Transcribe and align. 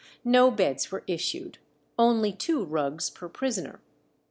No 0.25 0.49
beds 0.49 0.91
were 0.91 1.03
issued, 1.05 1.59
only 1.99 2.33
two 2.33 2.63
rugs 2.65 3.11
per 3.11 3.29
prisoner. 3.29 3.81